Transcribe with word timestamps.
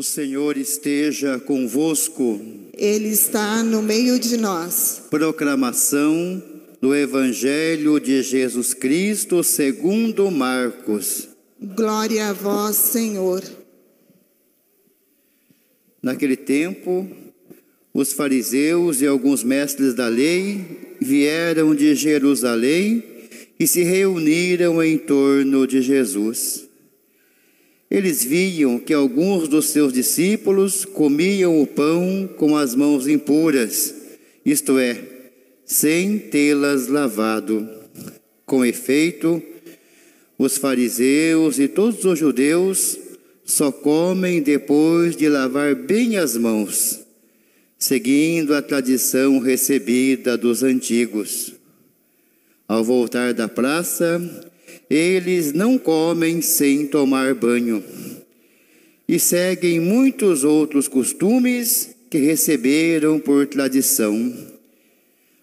O 0.00 0.02
Senhor 0.02 0.56
esteja 0.56 1.38
convosco. 1.38 2.40
Ele 2.72 3.08
está 3.08 3.62
no 3.62 3.82
meio 3.82 4.18
de 4.18 4.38
nós. 4.38 5.02
Proclamação 5.10 6.42
do 6.80 6.94
Evangelho 6.94 8.00
de 8.00 8.22
Jesus 8.22 8.72
Cristo 8.72 9.44
segundo 9.44 10.30
Marcos. 10.30 11.28
Glória 11.60 12.30
a 12.30 12.32
vós, 12.32 12.76
Senhor. 12.76 13.42
Naquele 16.02 16.34
tempo, 16.34 17.06
os 17.92 18.14
fariseus 18.14 19.02
e 19.02 19.06
alguns 19.06 19.44
mestres 19.44 19.92
da 19.92 20.08
lei 20.08 20.96
vieram 20.98 21.74
de 21.74 21.94
Jerusalém 21.94 23.04
e 23.58 23.66
se 23.66 23.82
reuniram 23.82 24.82
em 24.82 24.96
torno 24.96 25.66
de 25.66 25.82
Jesus. 25.82 26.69
Eles 27.90 28.22
viam 28.22 28.78
que 28.78 28.94
alguns 28.94 29.48
dos 29.48 29.70
seus 29.70 29.92
discípulos 29.92 30.84
comiam 30.84 31.60
o 31.60 31.66
pão 31.66 32.30
com 32.36 32.56
as 32.56 32.74
mãos 32.74 33.08
impuras, 33.08 33.92
isto 34.46 34.78
é, 34.78 35.02
sem 35.64 36.16
tê-las 36.18 36.86
lavado. 36.86 37.68
Com 38.46 38.64
efeito, 38.64 39.42
os 40.38 40.56
fariseus 40.56 41.58
e 41.58 41.66
todos 41.66 42.04
os 42.04 42.18
judeus 42.18 42.96
só 43.44 43.72
comem 43.72 44.40
depois 44.40 45.16
de 45.16 45.28
lavar 45.28 45.74
bem 45.74 46.16
as 46.16 46.36
mãos, 46.36 47.00
seguindo 47.76 48.54
a 48.54 48.62
tradição 48.62 49.40
recebida 49.40 50.38
dos 50.38 50.62
antigos. 50.62 51.52
Ao 52.68 52.84
voltar 52.84 53.34
da 53.34 53.48
praça, 53.48 54.49
eles 54.90 55.52
não 55.52 55.78
comem 55.78 56.42
sem 56.42 56.84
tomar 56.84 57.32
banho 57.32 57.82
e 59.08 59.20
seguem 59.20 59.78
muitos 59.78 60.42
outros 60.42 60.88
costumes 60.88 61.94
que 62.10 62.18
receberam 62.18 63.20
por 63.20 63.46
tradição. 63.46 64.36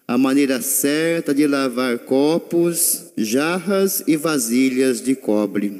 A 0.06 0.18
maneira 0.18 0.60
certa 0.60 1.34
de 1.34 1.46
lavar 1.46 1.98
copos, 2.00 3.06
jarras 3.16 4.02
e 4.06 4.16
vasilhas 4.16 5.00
de 5.00 5.14
cobre. 5.14 5.72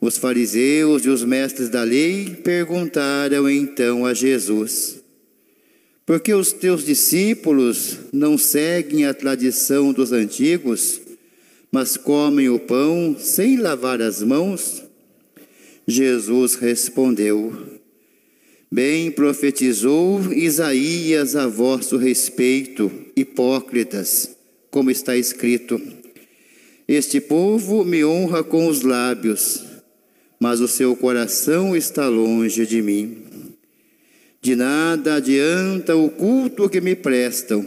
Os 0.00 0.16
fariseus 0.16 1.04
e 1.04 1.08
os 1.08 1.24
mestres 1.24 1.68
da 1.68 1.82
lei 1.82 2.36
perguntaram 2.44 3.48
então 3.48 4.06
a 4.06 4.14
Jesus: 4.14 5.00
Por 6.06 6.20
que 6.20 6.32
os 6.32 6.52
teus 6.52 6.84
discípulos 6.84 7.98
não 8.12 8.38
seguem 8.38 9.06
a 9.06 9.12
tradição 9.12 9.92
dos 9.92 10.12
antigos, 10.12 11.00
mas 11.70 11.96
comem 11.96 12.48
o 12.48 12.58
pão 12.58 13.16
sem 13.18 13.56
lavar 13.56 14.00
as 14.00 14.22
mãos? 14.22 14.82
Jesus 15.86 16.54
respondeu: 16.54 17.80
Bem 18.70 19.10
profetizou 19.10 20.32
Isaías 20.32 21.34
a 21.34 21.46
vosso 21.46 21.96
respeito, 21.96 22.92
hipócritas, 23.16 24.36
como 24.70 24.90
está 24.90 25.16
escrito: 25.16 25.80
Este 26.86 27.20
povo 27.20 27.84
me 27.84 28.04
honra 28.04 28.44
com 28.44 28.66
os 28.66 28.82
lábios, 28.82 29.64
mas 30.38 30.60
o 30.60 30.68
seu 30.68 30.94
coração 30.94 31.74
está 31.74 32.08
longe 32.08 32.66
de 32.66 32.82
mim. 32.82 33.24
De 34.40 34.54
nada 34.54 35.14
adianta 35.14 35.96
o 35.96 36.10
culto 36.10 36.68
que 36.68 36.80
me 36.80 36.94
prestam, 36.94 37.64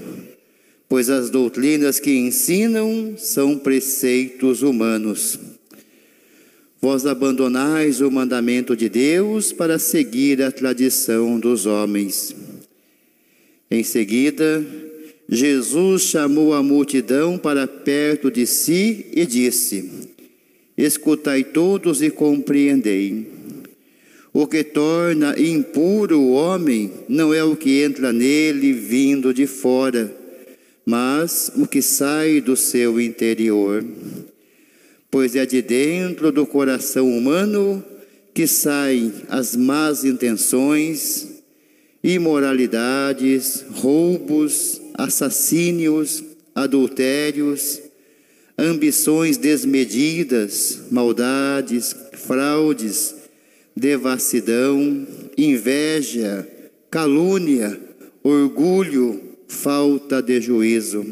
pois 0.91 1.09
as 1.09 1.29
doutrinas 1.29 2.01
que 2.01 2.11
ensinam 2.11 3.13
são 3.17 3.57
preceitos 3.57 4.61
humanos. 4.61 5.39
Vós 6.81 7.05
abandonais 7.05 8.01
o 8.01 8.11
mandamento 8.11 8.75
de 8.75 8.89
Deus 8.89 9.53
para 9.53 9.79
seguir 9.79 10.41
a 10.41 10.51
tradição 10.51 11.39
dos 11.39 11.65
homens. 11.65 12.35
Em 13.71 13.85
seguida, 13.85 14.65
Jesus 15.29 16.01
chamou 16.01 16.53
a 16.53 16.61
multidão 16.61 17.37
para 17.37 17.65
perto 17.65 18.29
de 18.29 18.45
si 18.45 19.05
e 19.13 19.25
disse: 19.25 20.09
Escutai 20.77 21.45
todos 21.45 22.01
e 22.01 22.09
compreendei. 22.09 23.31
O 24.33 24.45
que 24.45 24.61
torna 24.61 25.39
impuro 25.39 26.19
o 26.19 26.33
homem 26.33 26.91
não 27.07 27.33
é 27.33 27.41
o 27.45 27.55
que 27.55 27.81
entra 27.81 28.11
nele 28.11 28.73
vindo 28.73 29.33
de 29.33 29.47
fora, 29.47 30.19
mas 30.85 31.51
o 31.55 31.67
que 31.67 31.81
sai 31.81 32.41
do 32.41 32.55
seu 32.55 32.99
interior. 32.99 33.85
Pois 35.09 35.35
é 35.35 35.45
de 35.45 35.61
dentro 35.61 36.31
do 36.31 36.45
coração 36.45 37.07
humano 37.07 37.83
que 38.33 38.47
saem 38.47 39.11
as 39.29 39.55
más 39.55 40.05
intenções, 40.05 41.41
imoralidades, 42.03 43.65
roubos, 43.73 44.81
assassínios, 44.93 46.23
adultérios, 46.55 47.81
ambições 48.57 49.37
desmedidas, 49.37 50.83
maldades, 50.89 51.95
fraudes, 52.13 53.15
devassidão, 53.75 55.07
inveja, 55.37 56.47
calúnia, 56.89 57.79
orgulho, 58.23 59.30
falta 59.51 60.21
de 60.21 60.39
juízo. 60.39 61.05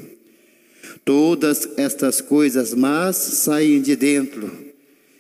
Todas 1.04 1.68
estas 1.78 2.22
coisas 2.22 2.74
más 2.74 3.16
saem 3.16 3.82
de 3.82 3.96
dentro, 3.96 4.50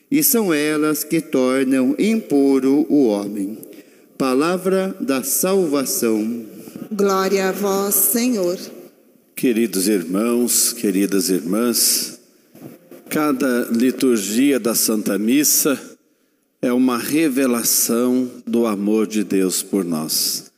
e 0.09 0.23
são 0.23 0.53
elas 0.53 1.03
que 1.03 1.21
tornam 1.21 1.95
impuro 1.99 2.85
o 2.89 3.07
homem. 3.07 3.57
Palavra 4.17 4.95
da 4.99 5.21
salvação. 5.21 6.45
Glória 6.91 7.49
a 7.49 7.51
vós, 7.51 7.93
Senhor. 7.93 8.57
Queridos 9.35 9.87
irmãos, 9.87 10.73
queridas 10.73 11.29
irmãs, 11.29 12.19
cada 13.09 13.67
liturgia 13.71 14.59
da 14.59 14.75
Santa 14.75 15.17
Missa 15.17 15.79
é 16.61 16.73
uma 16.73 16.97
revelação 16.97 18.29
do 18.45 18.65
amor 18.65 19.07
de 19.07 19.23
Deus 19.23 19.63
por 19.63 19.85
nós. 19.85 20.48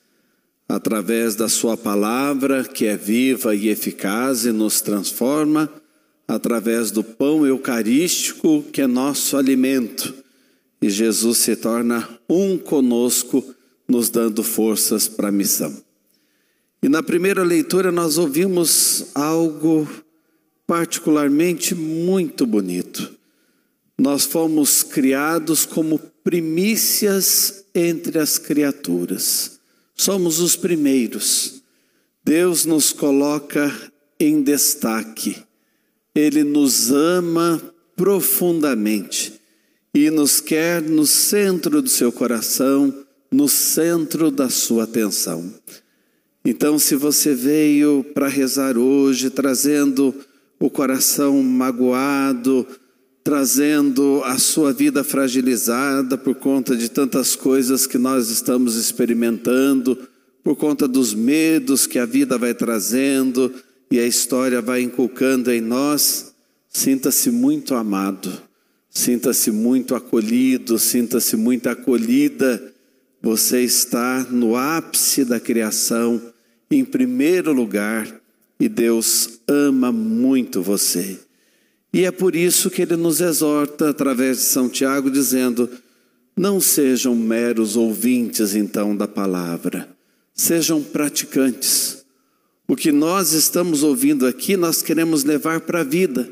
Através 0.71 1.35
da 1.35 1.49
Sua 1.49 1.75
palavra, 1.75 2.63
que 2.63 2.85
é 2.85 2.95
viva 2.95 3.53
e 3.53 3.67
eficaz 3.67 4.45
e 4.45 4.53
nos 4.53 4.79
transforma, 4.79 5.69
através 6.25 6.91
do 6.91 7.03
pão 7.03 7.45
eucarístico, 7.45 8.63
que 8.71 8.81
é 8.81 8.87
nosso 8.87 9.35
alimento, 9.35 10.13
e 10.81 10.89
Jesus 10.89 11.39
se 11.39 11.57
torna 11.57 12.07
um 12.29 12.57
conosco, 12.57 13.43
nos 13.85 14.09
dando 14.09 14.41
forças 14.43 15.09
para 15.09 15.27
a 15.27 15.31
missão. 15.31 15.75
E 16.81 16.87
na 16.87 17.03
primeira 17.03 17.43
leitura 17.43 17.91
nós 17.91 18.17
ouvimos 18.17 19.07
algo 19.13 19.85
particularmente 20.65 21.75
muito 21.75 22.45
bonito. 22.45 23.11
Nós 23.99 24.23
fomos 24.23 24.83
criados 24.83 25.65
como 25.65 25.99
primícias 26.23 27.65
entre 27.75 28.19
as 28.19 28.37
criaturas. 28.37 29.59
Somos 30.01 30.39
os 30.39 30.55
primeiros. 30.55 31.61
Deus 32.25 32.65
nos 32.65 32.91
coloca 32.91 33.71
em 34.19 34.41
destaque. 34.41 35.37
Ele 36.15 36.43
nos 36.43 36.89
ama 36.89 37.61
profundamente 37.95 39.39
e 39.93 40.09
nos 40.09 40.41
quer 40.41 40.81
no 40.81 41.05
centro 41.05 41.83
do 41.83 41.87
seu 41.87 42.11
coração, 42.11 42.91
no 43.31 43.47
centro 43.47 44.31
da 44.31 44.49
sua 44.49 44.85
atenção. 44.85 45.53
Então, 46.43 46.79
se 46.79 46.95
você 46.95 47.35
veio 47.35 48.03
para 48.03 48.27
rezar 48.27 48.79
hoje 48.79 49.29
trazendo 49.29 50.15
o 50.59 50.67
coração 50.67 51.43
magoado, 51.43 52.65
trazendo 53.23 54.21
a 54.25 54.37
sua 54.37 54.73
vida 54.73 55.03
fragilizada 55.03 56.17
por 56.17 56.35
conta 56.35 56.75
de 56.75 56.89
tantas 56.89 57.35
coisas 57.35 57.85
que 57.85 57.97
nós 57.97 58.29
estamos 58.29 58.75
experimentando, 58.75 59.97
por 60.43 60.55
conta 60.55 60.87
dos 60.87 61.13
medos 61.13 61.85
que 61.85 61.99
a 61.99 62.05
vida 62.05 62.37
vai 62.37 62.53
trazendo 62.53 63.53
e 63.91 63.99
a 63.99 64.07
história 64.07 64.61
vai 64.61 64.81
inculcando 64.81 65.51
em 65.51 65.61
nós, 65.61 66.33
sinta-se 66.67 67.29
muito 67.29 67.75
amado, 67.75 68.31
sinta-se 68.89 69.51
muito 69.51 69.93
acolhido, 69.93 70.79
sinta-se 70.79 71.35
muito 71.35 71.69
acolhida. 71.69 72.73
Você 73.21 73.61
está 73.61 74.25
no 74.31 74.55
ápice 74.55 75.23
da 75.23 75.39
criação, 75.39 76.19
em 76.71 76.83
primeiro 76.83 77.53
lugar, 77.53 78.19
e 78.59 78.67
Deus 78.67 79.41
ama 79.47 79.91
muito 79.91 80.61
você. 80.61 81.19
E 81.93 82.05
é 82.05 82.11
por 82.11 82.35
isso 82.35 82.69
que 82.69 82.81
ele 82.81 82.95
nos 82.95 83.19
exorta, 83.19 83.89
através 83.89 84.37
de 84.37 84.43
São 84.43 84.69
Tiago, 84.69 85.11
dizendo: 85.11 85.69
não 86.37 86.61
sejam 86.61 87.15
meros 87.15 87.75
ouvintes, 87.75 88.55
então, 88.55 88.95
da 88.95 89.07
palavra, 89.07 89.89
sejam 90.33 90.81
praticantes. 90.81 92.05
O 92.67 92.75
que 92.75 92.91
nós 92.91 93.33
estamos 93.33 93.83
ouvindo 93.83 94.25
aqui, 94.25 94.55
nós 94.55 94.81
queremos 94.81 95.25
levar 95.25 95.59
para 95.61 95.81
a 95.81 95.83
vida. 95.83 96.29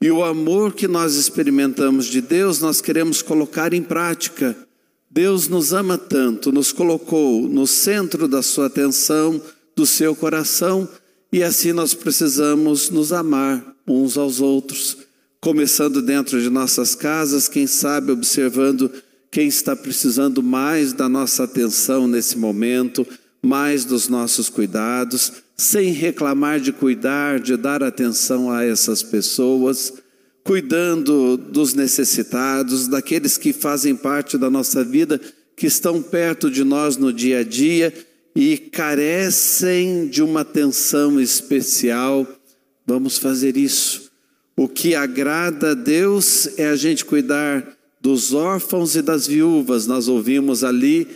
E 0.00 0.10
o 0.10 0.22
amor 0.22 0.74
que 0.74 0.86
nós 0.86 1.14
experimentamos 1.14 2.04
de 2.04 2.20
Deus, 2.20 2.60
nós 2.60 2.82
queremos 2.82 3.22
colocar 3.22 3.72
em 3.72 3.82
prática. 3.82 4.54
Deus 5.10 5.48
nos 5.48 5.72
ama 5.72 5.96
tanto, 5.96 6.52
nos 6.52 6.72
colocou 6.72 7.48
no 7.48 7.66
centro 7.66 8.28
da 8.28 8.42
sua 8.42 8.66
atenção, 8.66 9.40
do 9.74 9.86
seu 9.86 10.14
coração, 10.14 10.86
e 11.32 11.42
assim 11.42 11.72
nós 11.72 11.94
precisamos 11.94 12.90
nos 12.90 13.12
amar 13.12 13.73
uns 13.86 14.16
aos 14.16 14.40
outros, 14.40 14.96
começando 15.40 16.00
dentro 16.00 16.40
de 16.40 16.48
nossas 16.48 16.94
casas, 16.94 17.48
quem 17.48 17.66
sabe 17.66 18.12
observando 18.12 18.90
quem 19.30 19.48
está 19.48 19.74
precisando 19.74 20.42
mais 20.42 20.92
da 20.92 21.08
nossa 21.08 21.44
atenção 21.44 22.06
nesse 22.06 22.38
momento, 22.38 23.06
mais 23.42 23.84
dos 23.84 24.08
nossos 24.08 24.48
cuidados, 24.48 25.32
sem 25.56 25.90
reclamar 25.92 26.60
de 26.60 26.72
cuidar, 26.72 27.40
de 27.40 27.56
dar 27.56 27.82
atenção 27.82 28.50
a 28.50 28.64
essas 28.64 29.02
pessoas 29.02 29.92
cuidando 30.44 31.38
dos 31.38 31.72
necessitados, 31.72 32.86
daqueles 32.86 33.38
que 33.38 33.52
fazem 33.52 33.96
parte 33.96 34.36
da 34.36 34.50
nossa 34.50 34.84
vida, 34.84 35.18
que 35.56 35.66
estão 35.66 36.02
perto 36.02 36.50
de 36.50 36.62
nós 36.62 36.98
no 36.98 37.12
dia 37.12 37.38
a 37.38 37.42
dia 37.42 37.92
e 38.36 38.58
carecem 38.58 40.06
de 40.06 40.22
uma 40.22 40.42
atenção 40.42 41.18
especial. 41.18 42.26
Vamos 42.86 43.18
fazer 43.18 43.56
isso. 43.56 44.10
O 44.56 44.68
que 44.68 44.94
agrada 44.94 45.72
a 45.72 45.74
Deus 45.74 46.58
é 46.58 46.68
a 46.68 46.76
gente 46.76 47.04
cuidar 47.04 47.76
dos 48.00 48.32
órfãos 48.32 48.94
e 48.94 49.02
das 49.02 49.26
viúvas. 49.26 49.86
Nós 49.86 50.08
ouvimos 50.08 50.62
ali 50.62 51.08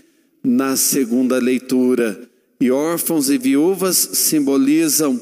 na 0.43 0.77
segunda 0.77 1.39
leitura. 1.39 2.29
E 2.61 2.71
órfãos 2.71 3.31
e 3.31 3.39
viúvas 3.39 3.97
simbolizam 3.97 5.21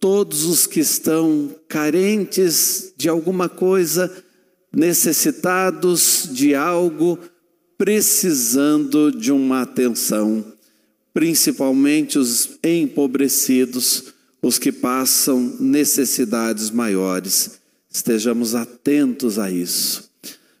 todos 0.00 0.44
os 0.44 0.66
que 0.66 0.80
estão 0.80 1.54
carentes 1.68 2.92
de 2.96 3.08
alguma 3.08 3.48
coisa, 3.48 4.10
necessitados 4.72 6.28
de 6.32 6.54
algo, 6.54 7.18
precisando 7.76 9.10
de 9.10 9.32
uma 9.32 9.62
atenção, 9.62 10.44
principalmente 11.12 12.18
os 12.18 12.58
empobrecidos, 12.62 14.14
os 14.42 14.58
que 14.58 14.72
passam 14.72 15.56
necessidades 15.58 16.70
maiores. 16.70 17.58
Estejamos 17.90 18.54
atentos 18.54 19.38
a 19.38 19.50
isso. 19.50 20.10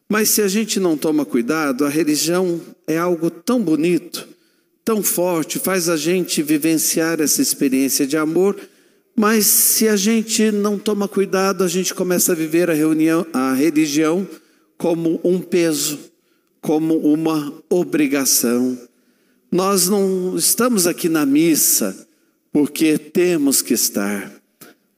Mas 0.08 0.30
se 0.30 0.42
a 0.42 0.48
gente 0.48 0.80
não 0.80 0.96
toma 0.96 1.24
cuidado, 1.24 1.84
a 1.84 1.88
religião 1.88 2.60
é 2.86 2.96
algo 2.96 3.30
tão 3.30 3.62
bonito, 3.62 4.26
tão 4.84 5.02
forte, 5.02 5.58
faz 5.58 5.88
a 5.88 5.96
gente 5.96 6.42
vivenciar 6.42 7.20
essa 7.20 7.42
experiência 7.42 8.06
de 8.06 8.16
amor 8.16 8.56
mas 9.18 9.46
se 9.46 9.88
a 9.88 9.96
gente 9.96 10.52
não 10.52 10.78
toma 10.78 11.08
cuidado, 11.08 11.64
a 11.64 11.68
gente 11.68 11.92
começa 11.92 12.30
a 12.30 12.36
viver 12.36 12.70
a, 12.70 12.72
reunião, 12.72 13.26
a 13.32 13.52
religião 13.52 14.24
como 14.76 15.20
um 15.24 15.40
peso, 15.40 15.98
como 16.60 16.96
uma 16.96 17.52
obrigação. 17.68 18.78
Nós 19.50 19.88
não 19.88 20.36
estamos 20.36 20.86
aqui 20.86 21.08
na 21.08 21.26
missa 21.26 22.06
porque 22.52 22.98
temos 22.98 23.62
que 23.62 23.74
estar. 23.74 24.32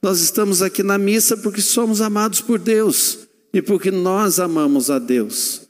Nós 0.01 0.19
estamos 0.19 0.61
aqui 0.61 0.81
na 0.81 0.97
missa 0.97 1.37
porque 1.37 1.61
somos 1.61 2.01
amados 2.01 2.41
por 2.41 2.57
Deus 2.57 3.19
e 3.53 3.61
porque 3.61 3.91
nós 3.91 4.39
amamos 4.39 4.89
a 4.89 4.97
Deus. 4.97 5.61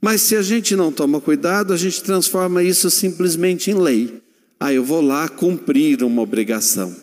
Mas 0.00 0.22
se 0.22 0.36
a 0.36 0.42
gente 0.42 0.74
não 0.74 0.90
toma 0.90 1.20
cuidado, 1.20 1.72
a 1.72 1.76
gente 1.76 2.02
transforma 2.02 2.62
isso 2.62 2.90
simplesmente 2.90 3.70
em 3.70 3.74
lei. 3.74 4.22
Ah, 4.58 4.72
eu 4.72 4.84
vou 4.84 5.00
lá 5.00 5.28
cumprir 5.28 6.02
uma 6.02 6.22
obrigação. 6.22 6.94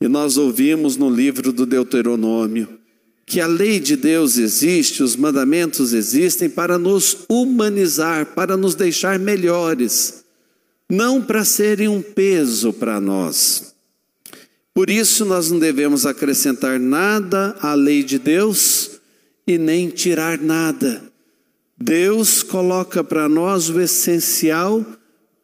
E 0.00 0.08
nós 0.08 0.36
ouvimos 0.36 0.96
no 0.96 1.08
livro 1.08 1.52
do 1.52 1.64
Deuteronômio 1.64 2.80
que 3.26 3.40
a 3.40 3.46
lei 3.46 3.80
de 3.80 3.96
Deus 3.96 4.36
existe, 4.36 5.02
os 5.02 5.16
mandamentos 5.16 5.92
existem 5.92 6.48
para 6.48 6.78
nos 6.78 7.24
humanizar, 7.28 8.34
para 8.34 8.56
nos 8.56 8.74
deixar 8.74 9.18
melhores, 9.18 10.23
não 10.94 11.20
para 11.20 11.44
serem 11.44 11.88
um 11.88 12.00
peso 12.00 12.72
para 12.72 13.00
nós. 13.00 13.74
Por 14.72 14.90
isso 14.90 15.24
nós 15.24 15.50
não 15.50 15.58
devemos 15.58 16.06
acrescentar 16.06 16.78
nada 16.80 17.56
à 17.60 17.74
lei 17.74 18.02
de 18.02 18.18
Deus 18.18 19.00
e 19.46 19.58
nem 19.58 19.88
tirar 19.88 20.38
nada. 20.38 21.02
Deus 21.76 22.42
coloca 22.42 23.04
para 23.04 23.28
nós 23.28 23.68
o 23.68 23.80
essencial 23.80 24.84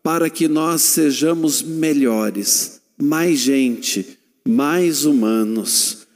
para 0.03 0.31
que 0.31 0.49
nós 0.49 0.83
sejamos 0.83 1.63
melhores, 1.63 2.81
mais 2.97 3.39
gente 3.39 4.19
mais 4.47 5.05
humanos. 5.05 6.07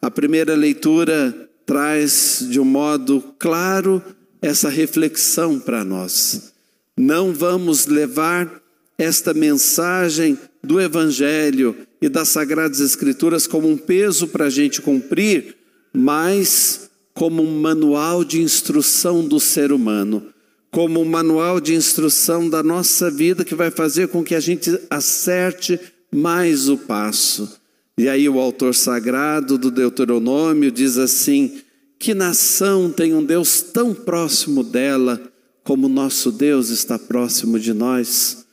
A 0.00 0.10
primeira 0.10 0.54
leitura 0.54 1.48
traz 1.64 2.44
de 2.50 2.60
um 2.60 2.64
modo 2.64 3.22
claro 3.38 4.02
essa 4.40 4.68
reflexão 4.68 5.58
para 5.58 5.84
nós. 5.84 6.52
Não 6.96 7.32
vamos 7.32 7.86
levar 7.86 8.62
esta 8.98 9.34
mensagem 9.34 10.38
do 10.62 10.80
Evangelho 10.80 11.76
e 12.00 12.08
das 12.08 12.28
Sagradas 12.28 12.80
Escrituras 12.80 13.46
como 13.46 13.68
um 13.68 13.76
peso 13.76 14.28
para 14.28 14.46
a 14.46 14.50
gente 14.50 14.80
cumprir, 14.80 15.56
mas 15.92 16.90
como 17.12 17.42
um 17.42 17.60
manual 17.60 18.24
de 18.24 18.40
instrução 18.40 19.26
do 19.26 19.38
ser 19.38 19.72
humano, 19.72 20.26
como 20.70 21.00
um 21.00 21.04
manual 21.04 21.60
de 21.60 21.74
instrução 21.74 22.48
da 22.48 22.62
nossa 22.62 23.10
vida 23.10 23.44
que 23.44 23.54
vai 23.54 23.70
fazer 23.70 24.08
com 24.08 24.24
que 24.24 24.34
a 24.34 24.40
gente 24.40 24.76
acerte 24.90 25.78
mais 26.12 26.68
o 26.68 26.76
passo. 26.76 27.60
E 27.96 28.08
aí 28.08 28.28
o 28.28 28.40
autor 28.40 28.74
sagrado 28.74 29.56
do 29.56 29.70
Deuteronômio 29.70 30.70
diz 30.72 30.98
assim: 30.98 31.60
que 31.98 32.12
nação 32.12 32.90
tem 32.90 33.14
um 33.14 33.24
Deus 33.24 33.62
tão 33.62 33.94
próximo 33.94 34.64
dela 34.64 35.20
como 35.62 35.88
nosso 35.88 36.32
Deus 36.32 36.70
está 36.70 36.98
próximo 36.98 37.58
de 37.58 37.72
nós? 37.72 38.43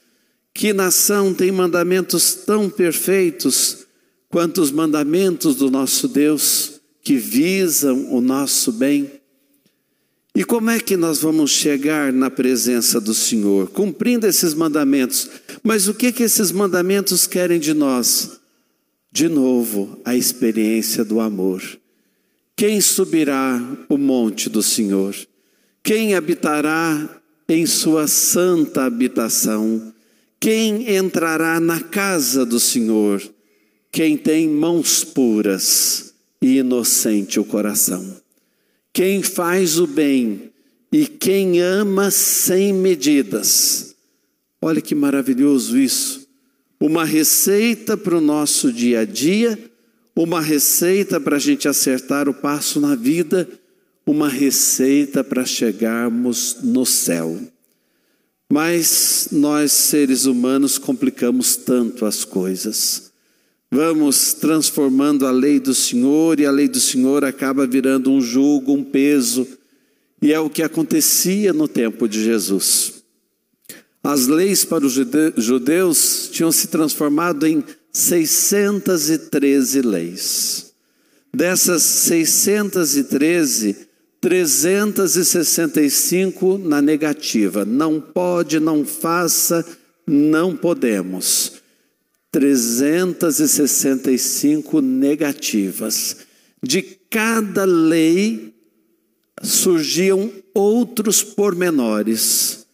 Que 0.53 0.73
nação 0.73 1.33
tem 1.33 1.51
mandamentos 1.51 2.33
tão 2.33 2.69
perfeitos 2.69 3.85
quanto 4.29 4.61
os 4.61 4.71
mandamentos 4.71 5.55
do 5.55 5.69
nosso 5.69 6.07
Deus 6.07 6.81
que 7.03 7.15
visam 7.17 8.13
o 8.13 8.21
nosso 8.21 8.71
bem? 8.71 9.09
E 10.33 10.43
como 10.43 10.69
é 10.69 10.79
que 10.79 10.95
nós 10.95 11.19
vamos 11.19 11.51
chegar 11.51 12.13
na 12.13 12.29
presença 12.29 13.01
do 13.01 13.13
Senhor? 13.13 13.69
Cumprindo 13.69 14.25
esses 14.25 14.53
mandamentos. 14.53 15.29
Mas 15.61 15.87
o 15.87 15.93
que 15.93 16.11
que 16.11 16.23
esses 16.23 16.51
mandamentos 16.51 17.27
querem 17.27 17.59
de 17.59 17.73
nós? 17.73 18.41
de 19.11 19.27
novo 19.27 19.99
a 20.05 20.15
experiência 20.15 21.03
do 21.03 21.19
amor. 21.19 21.61
Quem 22.55 22.79
subirá 22.79 23.59
o 23.89 23.97
monte 23.97 24.49
do 24.49 24.63
Senhor? 24.63 25.15
Quem 25.83 26.15
habitará 26.15 27.21
em 27.49 27.65
sua 27.65 28.07
santa 28.07 28.85
habitação? 28.85 29.90
Quem 30.41 30.93
entrará 30.97 31.59
na 31.59 31.79
casa 31.79 32.45
do 32.45 32.59
Senhor? 32.59 33.21
Quem 33.91 34.17
tem 34.17 34.49
mãos 34.49 35.03
puras 35.03 36.13
e 36.41 36.57
inocente 36.57 37.39
o 37.39 37.45
coração. 37.45 38.19
Quem 38.91 39.23
faz 39.23 39.79
o 39.79 39.87
bem 39.87 40.51
e 40.91 41.05
quem 41.05 41.61
ama 41.61 42.11
sem 42.11 42.73
medidas. 42.73 43.95
Olha 44.61 44.81
que 44.81 44.95
maravilhoso 44.95 45.77
isso 45.77 46.21
uma 46.81 47.05
receita 47.05 47.95
para 47.95 48.17
o 48.17 48.21
nosso 48.21 48.73
dia 48.73 49.01
a 49.01 49.05
dia, 49.05 49.57
uma 50.15 50.41
receita 50.41 51.19
para 51.19 51.35
a 51.35 51.39
gente 51.39 51.67
acertar 51.67 52.27
o 52.27 52.33
passo 52.33 52.81
na 52.81 52.95
vida, 52.95 53.47
uma 54.03 54.27
receita 54.27 55.23
para 55.23 55.45
chegarmos 55.45 56.57
no 56.63 56.83
céu. 56.83 57.39
Mas 58.51 59.29
nós, 59.31 59.71
seres 59.71 60.25
humanos, 60.25 60.77
complicamos 60.77 61.55
tanto 61.55 62.05
as 62.05 62.25
coisas. 62.25 63.09
Vamos 63.71 64.33
transformando 64.33 65.25
a 65.25 65.31
lei 65.31 65.57
do 65.57 65.73
Senhor 65.73 66.37
e 66.37 66.45
a 66.45 66.51
lei 66.51 66.67
do 66.67 66.79
Senhor 66.79 67.23
acaba 67.23 67.65
virando 67.65 68.11
um 68.11 68.19
jugo, 68.19 68.73
um 68.73 68.83
peso, 68.83 69.47
e 70.21 70.33
é 70.33 70.39
o 70.39 70.49
que 70.49 70.61
acontecia 70.61 71.53
no 71.53 71.65
tempo 71.65 72.09
de 72.09 72.21
Jesus. 72.21 72.95
As 74.03 74.27
leis 74.27 74.65
para 74.65 74.85
os 74.85 74.99
judeus 75.37 76.27
tinham 76.29 76.51
se 76.51 76.67
transformado 76.67 77.47
em 77.47 77.63
613 77.93 79.81
leis. 79.81 80.73
Dessas 81.33 81.83
613, 81.83 83.87
365 84.21 86.57
na 86.59 86.81
negativa. 86.81 87.65
Não 87.65 87.99
pode, 87.99 88.59
não 88.59 88.85
faça, 88.85 89.65
não 90.07 90.55
podemos. 90.55 91.53
365 92.31 94.79
negativas. 94.79 96.17
De 96.63 96.83
cada 97.09 97.65
lei 97.65 98.53
surgiam 99.41 100.31
outros 100.53 101.23
pormenores 101.23 102.67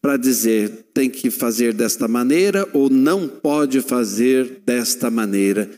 para 0.00 0.16
dizer 0.16 0.86
tem 0.94 1.10
que 1.10 1.28
fazer 1.30 1.74
desta 1.74 2.06
maneira 2.06 2.68
ou 2.72 2.88
não 2.88 3.26
pode 3.28 3.80
fazer 3.80 4.62
desta 4.64 5.10
maneira. 5.10 5.68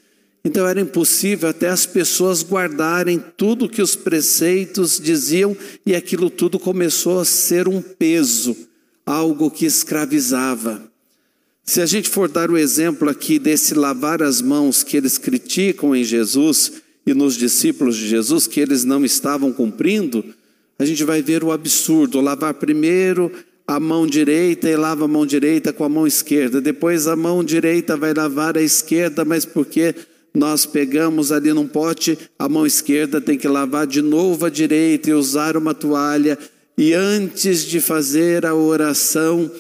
Então 0.45 0.67
era 0.67 0.81
impossível 0.81 1.49
até 1.49 1.69
as 1.69 1.85
pessoas 1.85 2.43
guardarem 2.43 3.23
tudo 3.37 3.69
que 3.69 3.83
os 3.83 3.95
preceitos 3.95 4.99
diziam 4.99 5.57
e 5.85 5.95
aquilo 5.95 6.31
tudo 6.31 6.59
começou 6.59 7.21
a 7.21 7.25
ser 7.25 7.69
um 7.69 7.83
peso, 7.83 8.57
algo 9.05 9.51
que 9.51 9.67
escravizava. 9.67 10.91
Se 11.63 11.81
a 11.81 11.87
gente 11.87 12.09
for 12.09 12.29
dar 12.29 12.51
o 12.51 12.57
exemplo 12.57 13.09
aqui 13.09 13.39
desse 13.39 13.75
lavar 13.75 14.23
as 14.23 14.41
mãos 14.41 14.83
que 14.83 14.97
eles 14.97 15.19
criticam 15.19 15.95
em 15.95 16.03
Jesus 16.03 16.73
e 17.07 17.13
nos 17.13 17.35
discípulos 17.37 17.97
de 17.97 18.09
Jesus, 18.09 18.47
que 18.47 18.61
eles 18.61 18.85
não 18.85 19.05
estavam 19.05 19.53
cumprindo, 19.53 20.25
a 20.79 20.85
gente 20.87 21.05
vai 21.05 21.21
ver 21.21 21.45
o 21.45 21.53
absurdo: 21.53 22.21
lavar 22.21 22.55
primeiro 22.55 23.31
a 23.67 23.79
mão 23.79 24.07
direita 24.07 24.69
e 24.69 24.75
lava 24.75 25.05
a 25.05 25.09
mão 25.09 25.25
direita 25.25 25.73
com 25.73 25.85
a 25.85 25.89
mão 25.89 26.07
esquerda, 26.07 26.61
depois 26.61 27.07
a 27.07 27.15
mão 27.15 27.45
direita 27.45 27.97
vai 27.97 28.13
lavar 28.13 28.57
a 28.57 28.63
esquerda, 28.63 29.25
mas 29.25 29.45
porque 29.45 29.95
nós 30.35 30.65
pegamos 30.65 31.33
ali 31.33 31.53
num 31.53 31.67
pote, 31.67 32.19
a 32.39 32.49
mão 32.49 32.65
esquerda 32.65 33.21
tem 33.21 33.37
que 33.37 33.49
lavar 33.49 33.87
de 33.87 34.01
novo 34.01 34.47
a 34.47 34.51
direita 34.51 35.11
e 35.11 35.13
usar 35.13 35.57
uma 35.57 35.75
toalha. 35.75 36.39
E 36.79 36.95
antes 36.95 37.65
de 37.65 37.81
fazer 37.81 38.47
a 38.47 38.55
oração, 38.55 39.51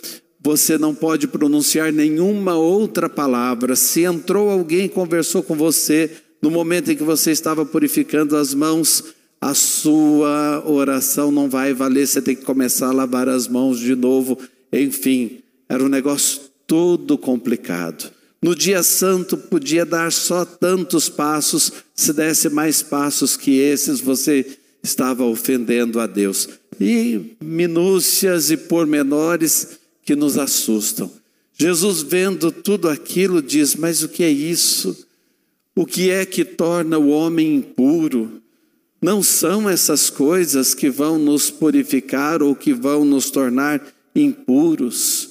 você 0.43 0.79
não 0.79 0.95
pode 0.95 1.27
pronunciar 1.27 1.93
nenhuma 1.93 2.55
outra 2.55 3.09
palavra. 3.09 3.77
Se 3.77 4.03
entrou 4.03 4.49
alguém 4.49 4.89
conversou 4.89 5.43
com 5.43 5.55
você 5.55 6.11
no 6.41 6.50
momento 6.50 6.91
em 6.91 6.97
que 6.97 7.03
você 7.03 7.31
estava 7.31 7.67
purificando 7.67 8.37
as 8.37 8.55
mãos, 8.55 9.05
a 9.41 9.55
sua 9.55 10.62
oração 10.67 11.31
não 11.31 11.49
vai 11.49 11.75
valer, 11.75 12.07
você 12.07 12.23
tem 12.23 12.37
que 12.37 12.45
começar 12.45 12.89
a 12.89 12.93
lavar 12.93 13.29
as 13.29 13.49
mãos 13.49 13.79
de 13.79 13.95
novo. 13.95 14.39
Enfim, 14.73 15.41
era 15.69 15.83
um 15.83 15.89
negócio 15.89 16.41
todo 16.67 17.19
complicado. 17.19 18.10
No 18.42 18.54
dia 18.54 18.82
santo 18.82 19.37
podia 19.37 19.85
dar 19.85 20.11
só 20.11 20.44
tantos 20.44 21.09
passos, 21.09 21.73
se 21.94 22.12
desse 22.12 22.49
mais 22.49 22.82
passos 22.82 23.37
que 23.37 23.59
esses, 23.59 24.00
você 24.00 24.59
estava 24.82 25.25
ofendendo 25.25 26.00
a 26.00 26.06
Deus. 26.06 26.49
E 26.80 27.37
minúcias 27.40 28.50
e 28.50 28.56
pormenores 28.56 29.78
que 30.04 30.16
nos 30.16 30.38
assustam. 30.38 31.11
Jesus, 31.52 32.02
vendo 32.02 32.50
tudo 32.50 32.88
aquilo, 32.88 33.42
diz: 33.42 33.75
Mas 33.75 34.02
o 34.02 34.09
que 34.09 34.25
é 34.25 34.30
isso? 34.30 35.06
O 35.76 35.85
que 35.85 36.11
é 36.11 36.25
que 36.25 36.42
torna 36.42 36.99
o 36.99 37.11
homem 37.11 37.56
impuro? 37.56 38.40
Não 39.02 39.23
são 39.23 39.68
essas 39.68 40.09
coisas 40.09 40.75
que 40.75 40.88
vão 40.88 41.18
nos 41.18 41.50
purificar 41.50 42.42
ou 42.42 42.54
que 42.56 42.73
vão 42.73 43.04
nos 43.04 43.30
tornar 43.30 43.82
impuros. 44.14 45.29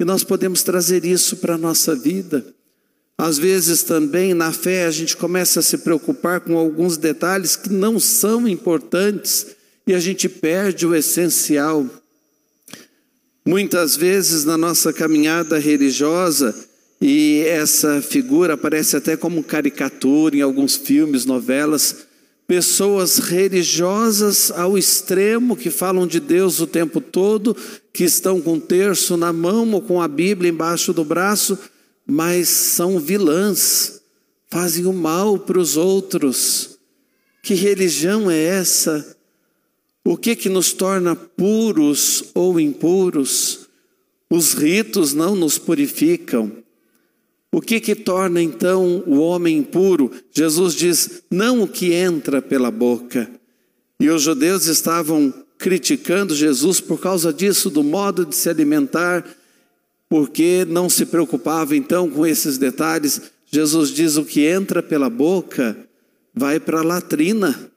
E 0.00 0.04
nós 0.04 0.22
podemos 0.22 0.62
trazer 0.62 1.04
isso 1.04 1.38
para 1.38 1.54
a 1.54 1.58
nossa 1.58 1.94
vida. 1.94 2.44
Às 3.16 3.36
vezes 3.36 3.82
também 3.82 4.32
na 4.32 4.52
fé 4.52 4.86
a 4.86 4.90
gente 4.90 5.16
começa 5.16 5.58
a 5.58 5.62
se 5.62 5.78
preocupar 5.78 6.40
com 6.40 6.56
alguns 6.56 6.96
detalhes 6.96 7.56
que 7.56 7.68
não 7.68 7.98
são 7.98 8.46
importantes 8.46 9.46
e 9.86 9.92
a 9.92 9.98
gente 9.98 10.28
perde 10.28 10.86
o 10.86 10.94
essencial. 10.94 11.84
Muitas 13.44 13.96
vezes 13.96 14.44
na 14.44 14.56
nossa 14.56 14.92
caminhada 14.92 15.58
religiosa, 15.58 16.54
e 17.00 17.42
essa 17.46 18.02
figura 18.02 18.54
aparece 18.54 18.96
até 18.96 19.16
como 19.16 19.42
caricatura 19.42 20.36
em 20.36 20.42
alguns 20.42 20.76
filmes, 20.76 21.24
novelas, 21.24 22.08
pessoas 22.46 23.18
religiosas 23.18 24.50
ao 24.50 24.76
extremo 24.76 25.56
que 25.56 25.70
falam 25.70 26.06
de 26.06 26.18
Deus 26.18 26.60
o 26.60 26.66
tempo 26.66 27.00
todo, 27.00 27.56
que 27.98 28.04
estão 28.04 28.40
com 28.40 28.52
um 28.52 28.60
terço 28.60 29.16
na 29.16 29.32
mão 29.32 29.72
ou 29.72 29.82
com 29.82 30.00
a 30.00 30.06
Bíblia 30.06 30.52
embaixo 30.52 30.92
do 30.92 31.04
braço, 31.04 31.58
mas 32.06 32.48
são 32.48 33.00
vilãs, 33.00 34.00
fazem 34.48 34.86
o 34.86 34.92
mal 34.92 35.36
para 35.36 35.58
os 35.58 35.76
outros. 35.76 36.78
Que 37.42 37.54
religião 37.54 38.30
é 38.30 38.40
essa? 38.40 39.16
O 40.04 40.16
que 40.16 40.36
que 40.36 40.48
nos 40.48 40.72
torna 40.72 41.16
puros 41.16 42.26
ou 42.34 42.60
impuros? 42.60 43.66
Os 44.30 44.54
ritos 44.54 45.12
não 45.12 45.34
nos 45.34 45.58
purificam. 45.58 46.52
O 47.50 47.60
que 47.60 47.80
que 47.80 47.96
torna 47.96 48.40
então 48.40 49.02
o 49.08 49.18
homem 49.18 49.58
impuro? 49.58 50.12
Jesus 50.30 50.72
diz: 50.76 51.24
não 51.28 51.62
o 51.62 51.66
que 51.66 51.92
entra 51.94 52.40
pela 52.40 52.70
boca. 52.70 53.28
E 53.98 54.08
os 54.08 54.22
judeus 54.22 54.66
estavam 54.66 55.34
criticando 55.58 56.34
Jesus 56.34 56.80
por 56.80 57.00
causa 57.00 57.32
disso, 57.32 57.68
do 57.68 57.82
modo 57.82 58.24
de 58.24 58.34
se 58.34 58.48
alimentar, 58.48 59.24
porque 60.08 60.64
não 60.66 60.88
se 60.88 61.04
preocupava 61.04 61.76
então 61.76 62.08
com 62.08 62.24
esses 62.24 62.56
detalhes. 62.56 63.20
Jesus 63.50 63.90
diz: 63.90 64.16
o 64.16 64.24
que 64.24 64.46
entra 64.46 64.82
pela 64.82 65.10
boca 65.10 65.76
vai 66.32 66.60
para 66.60 66.80
a 66.80 66.84
latrina, 66.84 67.70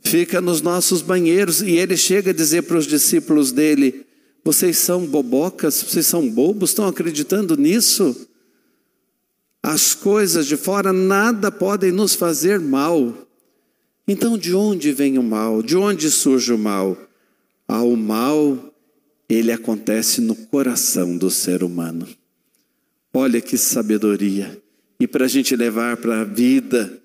fica 0.00 0.40
nos 0.40 0.62
nossos 0.62 1.02
banheiros. 1.02 1.60
E 1.60 1.72
ele 1.72 1.96
chega 1.96 2.30
a 2.30 2.34
dizer 2.34 2.62
para 2.62 2.78
os 2.78 2.86
discípulos 2.86 3.52
dele: 3.52 4.06
vocês 4.42 4.78
são 4.78 5.06
bobocas, 5.06 5.82
vocês 5.82 6.06
são 6.06 6.28
bobos, 6.28 6.70
estão 6.70 6.88
acreditando 6.88 7.56
nisso? 7.56 8.28
As 9.62 9.94
coisas 9.94 10.46
de 10.46 10.56
fora 10.56 10.90
nada 10.90 11.52
podem 11.52 11.92
nos 11.92 12.14
fazer 12.14 12.58
mal. 12.58 13.14
Então, 14.08 14.38
de 14.38 14.54
onde 14.54 14.90
vem 14.90 15.18
o 15.18 15.22
mal? 15.22 15.62
De 15.62 15.76
onde 15.76 16.10
surge 16.10 16.52
o 16.52 16.58
mal? 16.58 16.96
Ah, 17.72 17.84
o 17.84 17.96
mal, 17.96 18.74
ele 19.28 19.52
acontece 19.52 20.20
no 20.20 20.34
coração 20.34 21.16
do 21.16 21.30
ser 21.30 21.62
humano. 21.62 22.04
Olha 23.14 23.40
que 23.40 23.56
sabedoria. 23.56 24.60
E 24.98 25.06
para 25.06 25.26
a 25.26 25.28
gente 25.28 25.54
levar 25.54 25.96
para 25.98 26.22
a 26.22 26.24
vida, 26.24 27.00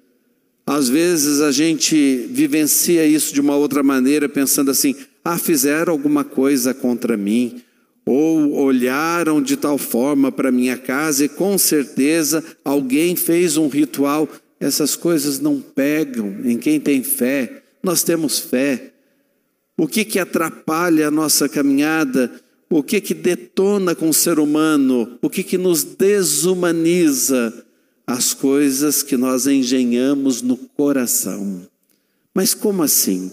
às 0.65 0.89
vezes 0.89 1.39
a 1.39 1.51
gente 1.51 2.27
vivencia 2.31 3.05
isso 3.05 3.31
de 3.31 3.39
uma 3.39 3.55
outra 3.55 3.83
maneira, 3.83 4.27
pensando 4.27 4.71
assim: 4.71 4.95
ah, 5.23 5.37
fizeram 5.37 5.93
alguma 5.93 6.23
coisa 6.23 6.73
contra 6.73 7.15
mim, 7.15 7.61
ou 8.03 8.53
olharam 8.53 9.43
de 9.43 9.55
tal 9.55 9.77
forma 9.77 10.31
para 10.31 10.51
minha 10.51 10.77
casa 10.77 11.25
e 11.25 11.29
com 11.29 11.59
certeza 11.59 12.43
alguém 12.65 13.15
fez 13.15 13.55
um 13.55 13.67
ritual. 13.67 14.27
Essas 14.59 14.95
coisas 14.95 15.39
não 15.39 15.61
pegam 15.61 16.37
em 16.43 16.57
quem 16.57 16.79
tem 16.79 17.03
fé. 17.03 17.61
Nós 17.83 18.01
temos 18.01 18.39
fé. 18.39 18.94
O 19.77 19.87
que 19.87 20.05
que 20.05 20.19
atrapalha 20.19 21.07
a 21.07 21.11
nossa 21.11 21.49
caminhada? 21.49 22.31
O 22.69 22.81
que 22.81 23.01
que 23.01 23.13
detona 23.13 23.93
com 23.93 24.09
o 24.09 24.13
ser 24.13 24.39
humano? 24.39 25.17
O 25.21 25.29
que 25.29 25.43
que 25.43 25.57
nos 25.57 25.83
desumaniza? 25.83 27.65
As 28.07 28.33
coisas 28.33 29.03
que 29.03 29.17
nós 29.17 29.47
engenhamos 29.47 30.41
no 30.41 30.55
coração. 30.55 31.67
Mas 32.33 32.53
como 32.53 32.83
assim? 32.83 33.31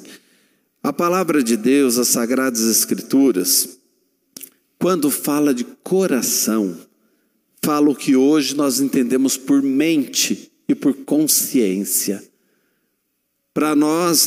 A 0.83 0.93
palavra 0.93 1.43
de 1.43 1.57
Deus, 1.57 1.99
as 1.99 2.09
sagradas 2.09 2.63
escrituras, 2.63 3.79
quando 4.79 5.11
fala 5.11 5.55
de 5.55 5.63
coração, 5.63 6.77
fala 7.63 7.91
o 7.91 7.95
que 7.95 8.17
hoje 8.17 8.57
nós 8.57 8.81
entendemos 8.81 9.37
por 9.37 9.63
mente 9.63 10.51
e 10.69 10.75
por 10.75 10.93
consciência. 11.05 12.23
Para 13.55 13.77
nós, 13.77 14.27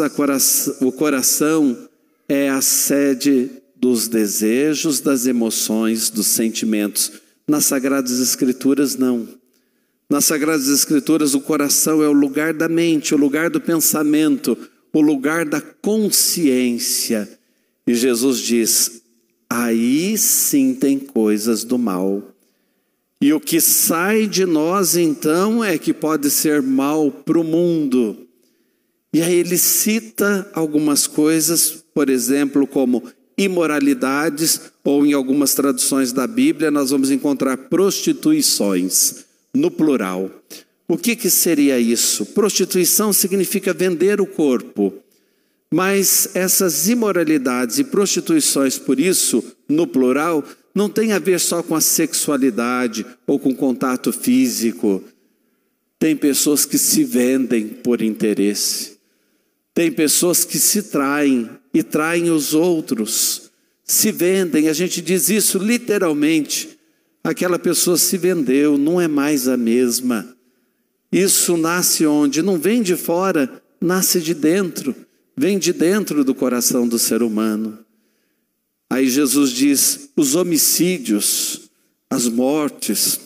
o 0.79 0.91
coração 0.91 1.84
é 2.27 2.49
a 2.49 2.61
sede 2.61 3.49
dos 3.75 4.07
desejos, 4.07 4.99
das 4.99 5.25
emoções, 5.25 6.09
dos 6.09 6.27
sentimentos. 6.27 7.11
Nas 7.47 7.65
Sagradas 7.65 8.19
Escrituras, 8.19 8.95
não. 8.95 9.27
Nas 10.09 10.25
Sagradas 10.25 10.67
Escrituras, 10.67 11.33
o 11.33 11.41
coração 11.41 12.01
é 12.01 12.07
o 12.07 12.13
lugar 12.13 12.53
da 12.53 12.67
mente, 12.67 13.13
o 13.13 13.17
lugar 13.17 13.49
do 13.49 13.61
pensamento, 13.61 14.57
o 14.91 15.01
lugar 15.01 15.45
da 15.45 15.61
consciência. 15.61 17.29
E 17.85 17.93
Jesus 17.93 18.39
diz: 18.39 19.01
aí 19.49 20.17
sim 20.17 20.73
tem 20.73 20.97
coisas 20.97 21.63
do 21.63 21.77
mal. 21.77 22.23
E 23.21 23.31
o 23.33 23.39
que 23.39 23.61
sai 23.61 24.27
de 24.27 24.45
nós 24.45 24.95
então 24.95 25.63
é 25.63 25.77
que 25.77 25.93
pode 25.93 26.29
ser 26.29 26.61
mal 26.61 27.11
para 27.11 27.39
o 27.39 27.43
mundo. 27.43 28.27
E 29.13 29.21
aí 29.21 29.35
ele 29.35 29.57
cita 29.57 30.49
algumas 30.53 31.07
coisas, 31.07 31.84
por 31.95 32.09
exemplo, 32.09 32.67
como 32.67 33.01
imoralidades, 33.37 34.59
ou 34.83 35.05
em 35.05 35.13
algumas 35.13 35.53
traduções 35.53 36.11
da 36.11 36.27
Bíblia 36.27 36.69
nós 36.69 36.91
vamos 36.91 37.09
encontrar 37.09 37.57
prostituições, 37.57 39.23
no 39.53 39.71
plural. 39.71 40.29
O 40.87 40.97
que, 40.97 41.15
que 41.15 41.29
seria 41.29 41.79
isso? 41.79 42.25
Prostituição 42.27 43.13
significa 43.13 43.73
vender 43.73 44.19
o 44.19 44.27
corpo. 44.27 44.93
Mas 45.73 46.29
essas 46.35 46.87
imoralidades 46.89 47.79
e 47.79 47.85
prostituições, 47.85 48.77
por 48.77 48.99
isso, 48.99 49.43
no 49.67 49.87
plural, 49.87 50.43
não 50.75 50.89
tem 50.89 51.13
a 51.13 51.19
ver 51.19 51.39
só 51.39 51.63
com 51.63 51.75
a 51.75 51.81
sexualidade 51.81 53.05
ou 53.25 53.39
com 53.39 53.55
contato 53.55 54.11
físico. 54.11 55.01
Tem 55.97 56.15
pessoas 56.15 56.65
que 56.65 56.77
se 56.77 57.03
vendem 57.03 57.67
por 57.67 58.01
interesse. 58.01 58.97
Tem 59.73 59.91
pessoas 59.91 60.45
que 60.45 60.59
se 60.59 60.83
traem 60.83 61.49
e 61.75 61.83
traem 61.83 62.31
os 62.31 62.55
outros. 62.55 63.51
Se 63.83 64.11
vendem, 64.11 64.67
a 64.67 64.73
gente 64.73 64.99
diz 64.99 65.29
isso 65.29 65.59
literalmente. 65.59 66.79
Aquela 67.23 67.59
pessoa 67.59 67.97
se 67.97 68.17
vendeu, 68.17 68.79
não 68.79 68.99
é 68.99 69.07
mais 69.07 69.47
a 69.47 69.55
mesma. 69.55 70.35
Isso 71.11 71.55
nasce 71.55 72.03
onde? 72.07 72.41
Não 72.41 72.57
vem 72.57 72.81
de 72.81 72.95
fora, 72.95 73.61
nasce 73.79 74.19
de 74.19 74.33
dentro 74.33 74.95
vem 75.35 75.59
de 75.59 75.73
dentro 75.73 76.23
do 76.23 76.33
coração 76.33 76.87
do 76.87 76.97
ser 76.97 77.21
humano. 77.21 77.79
Aí 78.89 79.09
Jesus 79.09 79.51
diz: 79.51 80.09
os 80.15 80.35
homicídios, 80.35 81.69
as 82.09 82.27
mortes. 82.27 83.19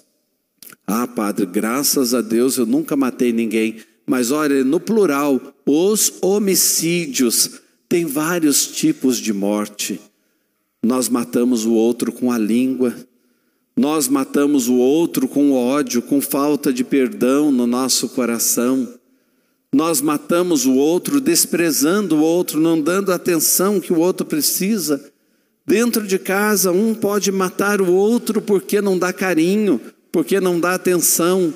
Ah, 0.88 1.06
padre, 1.06 1.46
graças 1.46 2.16
a 2.16 2.22
Deus 2.22 2.58
eu 2.58 2.66
nunca 2.66 2.96
matei 2.96 3.32
ninguém. 3.32 3.78
Mas 4.08 4.32
olha, 4.32 4.64
no 4.64 4.80
plural, 4.80 5.40
os 5.66 6.14
homicídios. 6.22 7.62
Tem 7.90 8.06
vários 8.06 8.68
tipos 8.68 9.18
de 9.18 9.34
morte. 9.34 10.00
Nós 10.82 11.10
matamos 11.10 11.66
o 11.66 11.74
outro 11.74 12.12
com 12.12 12.32
a 12.32 12.38
língua, 12.38 12.96
nós 13.76 14.08
matamos 14.08 14.68
o 14.68 14.76
outro 14.76 15.28
com 15.28 15.54
ódio, 15.54 16.02
com 16.02 16.22
falta 16.22 16.72
de 16.72 16.84
perdão 16.84 17.52
no 17.52 17.66
nosso 17.66 18.10
coração. 18.10 18.94
Nós 19.74 20.02
matamos 20.02 20.68
o 20.68 20.76
outro 20.76 21.20
desprezando 21.20 22.18
o 22.18 22.22
outro, 22.22 22.60
não 22.60 22.80
dando 22.80 23.12
a 23.12 23.16
atenção 23.16 23.80
que 23.80 23.92
o 23.92 24.00
outro 24.00 24.26
precisa. 24.26 25.12
Dentro 25.66 26.06
de 26.06 26.20
casa, 26.20 26.72
um 26.72 26.94
pode 26.94 27.32
matar 27.32 27.82
o 27.82 27.92
outro 27.92 28.40
porque 28.40 28.82
não 28.82 29.00
dá 29.00 29.12
carinho, 29.12 29.82
porque 30.12 30.40
não 30.40 30.60
dá 30.60 30.76
atenção. 30.76 31.54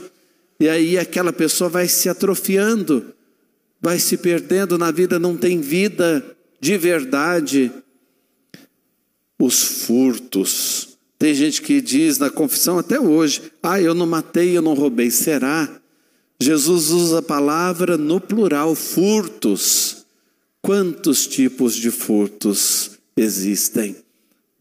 E 0.60 0.68
aí 0.68 0.98
aquela 0.98 1.32
pessoa 1.32 1.70
vai 1.70 1.88
se 1.88 2.10
atrofiando, 2.10 3.06
vai 3.84 4.00
se 4.00 4.16
perdendo 4.16 4.78
na 4.78 4.90
vida, 4.92 5.20
não 5.20 5.36
tem 5.36 5.60
vida 5.60 6.25
de 6.60 6.78
verdade. 6.78 7.70
Os 9.38 9.62
furtos. 9.62 10.98
Tem 11.20 11.34
gente 11.34 11.62
que 11.62 11.82
diz 11.82 12.18
na 12.18 12.30
confissão 12.30 12.80
até 12.80 12.98
hoje: 12.98 13.52
ah, 13.62 13.82
eu 13.82 13.94
não 13.94 14.08
matei, 14.08 14.58
eu 14.58 14.62
não 14.62 14.74
roubei. 14.74 15.12
Será? 15.12 15.70
Jesus 16.40 16.92
usa 16.92 17.20
a 17.20 17.22
palavra 17.22 17.98
no 17.98 18.22
plural, 18.22 18.74
furtos. 18.74 20.06
Quantos 20.62 21.28
tipos 21.28 21.75
de 21.75 21.92
furtos 21.92 22.92
existem? 23.18 23.98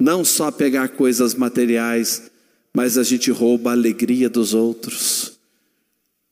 Não 0.00 0.25
só 0.25 0.50
pegar 0.50 0.88
coisas 0.88 1.33
materiais, 1.33 2.29
mas 2.75 2.99
a 2.99 3.05
gente 3.05 3.31
rouba 3.31 3.71
a 3.71 3.75
alegria 3.75 4.29
dos 4.29 4.52
outros. 4.52 5.38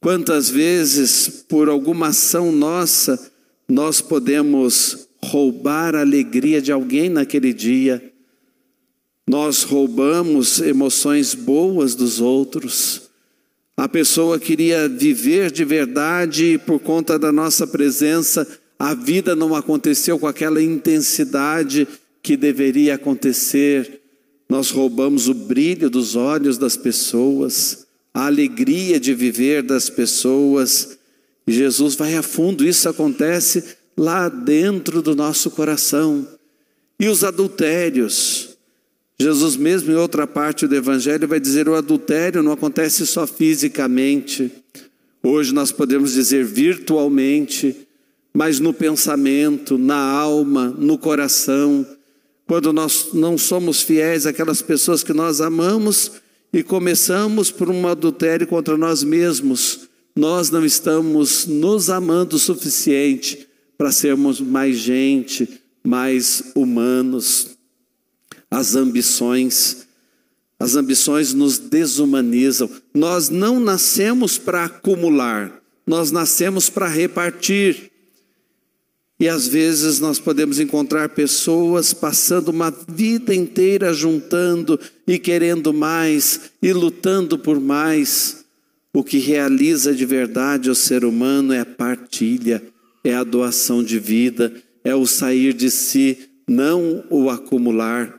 Quantas 0.01 0.49
vezes, 0.49 1.45
por 1.47 1.69
alguma 1.69 2.09
ação 2.09 2.51
nossa, 2.51 3.31
nós 3.69 4.01
podemos 4.01 5.09
roubar 5.23 5.95
a 5.95 6.01
alegria 6.01 6.63
de 6.63 6.73
alguém 6.73 7.11
naquele 7.11 7.53
dia? 7.53 8.11
Nós 9.29 9.63
roubamos 9.63 10.59
emoções 10.59 11.35
boas 11.35 11.95
dos 11.95 12.19
outros. 12.19 13.11
A 13.77 13.87
pessoa 13.87 14.39
queria 14.39 14.89
viver 14.89 15.51
de 15.51 15.67
verdade 15.67 16.55
e 16.55 16.59
por 16.59 16.81
conta 16.81 17.19
da 17.19 17.31
nossa 17.31 17.67
presença, 17.67 18.49
a 18.79 18.95
vida 18.95 19.37
não 19.37 19.55
aconteceu 19.55 20.19
com 20.19 20.27
aquela 20.27 20.63
intensidade 20.63 21.87
que 22.23 22.39
deveria 22.39 22.95
acontecer. 22.95 24.01
Nós 24.49 24.71
roubamos 24.71 25.29
o 25.29 25.35
brilho 25.35 25.91
dos 25.91 26.17
olhos 26.17 26.57
das 26.57 26.77
pessoas, 26.77 27.87
a 28.13 28.27
alegria 28.27 28.99
de 28.99 29.15
viver 29.15 29.63
das 29.63 29.89
pessoas. 29.89 30.99
E 31.47 31.53
Jesus 31.53 31.95
vai 31.95 32.17
a 32.17 32.23
fundo, 32.23 32.67
isso 32.67 32.89
acontece 32.89 33.77
lá 33.97 34.29
dentro 34.29 35.03
do 35.03 35.15
nosso 35.15 35.51
coração. 35.51 36.27
E 36.99 37.09
os 37.09 37.25
adultérios, 37.25 38.57
Jesus, 39.19 39.57
mesmo 39.57 39.93
em 39.93 39.97
outra 39.97 40.27
parte 40.27 40.67
do 40.67 40.75
Evangelho, 40.75 41.27
vai 41.27 41.41
dizer: 41.41 41.69
o 41.69 41.75
adultério 41.75 42.43
não 42.43 42.53
acontece 42.53 43.07
só 43.07 43.27
fisicamente, 43.27 44.51
hoje 45.23 45.55
nós 45.55 45.73
podemos 45.73 46.13
dizer 46.13 46.45
virtualmente, 46.45 47.89
mas 48.33 48.61
no 48.61 48.73
pensamento, 48.73 49.79
na 49.79 49.97
alma, 49.97 50.69
no 50.79 50.99
coração. 50.99 51.87
Quando 52.47 52.73
nós 52.73 53.11
não 53.15 53.39
somos 53.39 53.81
fiéis 53.81 54.27
àquelas 54.27 54.61
pessoas 54.61 55.05
que 55.05 55.13
nós 55.13 55.41
amamos 55.41 56.13
e 56.53 56.63
começamos 56.63 57.51
por 57.51 57.71
um 57.71 57.87
adultério 57.87 58.47
contra 58.47 58.77
nós 58.77 59.03
mesmos, 59.03 59.89
nós 60.17 60.51
não 60.51 60.65
estamos 60.65 61.47
nos 61.47 61.89
amando 61.89 62.37
o 62.37 62.39
suficiente 62.39 63.49
para 63.79 63.93
sermos 63.93 64.41
mais 64.41 64.77
gente, 64.77 65.49
mais 65.85 66.53
humanos 66.55 67.57
as 68.51 68.75
ambições. 68.75 69.87
As 70.59 70.75
ambições 70.75 71.33
nos 71.33 71.59
desumanizam. 71.59 72.69
Nós 72.93 73.29
não 73.31 73.61
nascemos 73.61 74.37
para 74.37 74.65
acumular, 74.65 75.63
nós 75.87 76.11
nascemos 76.11 76.69
para 76.69 76.89
repartir. 76.89 77.90
E 79.21 79.29
às 79.29 79.47
vezes 79.47 80.01
nós 80.01 80.19
podemos 80.19 80.59
encontrar 80.59 81.11
pessoas 81.11 81.93
passando 81.93 82.49
uma 82.49 82.71
vida 82.89 83.35
inteira 83.35 83.93
juntando 83.93 84.81
e 85.07 85.19
querendo 85.19 85.75
mais 85.75 86.53
e 86.63 86.73
lutando 86.73 87.39
por 87.39 87.61
mais. 87.61 88.47
O 88.95 89.05
que 89.05 89.19
realiza 89.19 89.95
de 89.95 90.07
verdade 90.07 90.71
o 90.71 90.75
ser 90.75 91.05
humano 91.05 91.53
é 91.53 91.61
a 91.61 91.67
partilha, 91.67 92.63
é 93.05 93.15
a 93.15 93.23
doação 93.23 93.85
de 93.85 93.99
vida, 93.99 94.55
é 94.83 94.95
o 94.95 95.07
sair 95.07 95.53
de 95.53 95.71
si, 95.71 96.31
não 96.49 97.05
o 97.11 97.29
acumular. 97.29 98.19